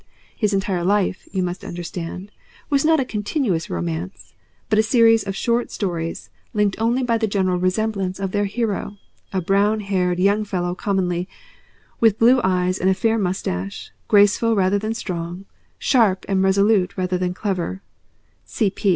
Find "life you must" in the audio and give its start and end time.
0.83-1.63